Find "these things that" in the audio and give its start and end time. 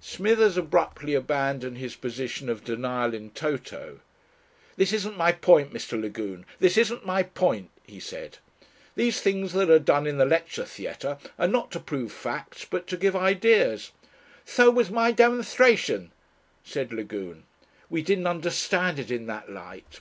8.94-9.68